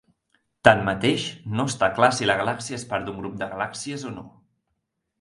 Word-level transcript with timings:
Tanmateix, 0.67 1.25
no 1.59 1.67
està 1.73 1.91
clar 1.99 2.11
si 2.21 2.31
la 2.31 2.39
galàxia 2.41 2.81
és 2.83 2.89
part 2.95 3.09
d'un 3.11 3.23
grup 3.23 3.39
de 3.45 3.53
galàxies 3.55 4.11
o 4.11 4.19
no. 4.19 4.29